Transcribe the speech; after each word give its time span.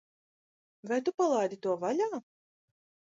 Vai 0.91 0.97
Tu 1.09 1.13
palaidi 1.19 1.59
to 1.67 1.77
vaļā? 1.85 2.09